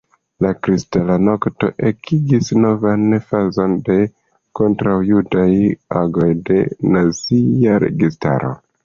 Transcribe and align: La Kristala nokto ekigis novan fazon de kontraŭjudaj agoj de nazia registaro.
La 0.43 0.51
Kristala 0.67 1.15
nokto 1.25 1.67
ekigis 1.89 2.49
novan 2.63 3.03
fazon 3.33 3.75
de 3.89 3.97
kontraŭjudaj 4.61 5.47
agoj 6.01 6.31
de 6.49 6.59
nazia 6.97 7.77
registaro. 7.85 8.51